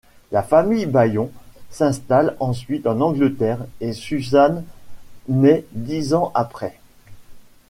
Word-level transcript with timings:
La 0.31 0.41
famille 0.41 0.87
Ballion 0.87 1.29
s'installe 1.69 2.35
ensuite 2.39 2.87
en 2.87 3.01
Angleterre 3.01 3.59
et 3.81 3.93
Susan 3.93 4.63
naît 5.27 5.63
dix 5.75 6.15
ans 6.15 6.31
après. 6.33 6.79